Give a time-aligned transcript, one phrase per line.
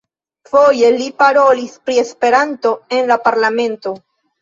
[0.51, 3.99] Foje li parolis pri Esperanto en la parlamento.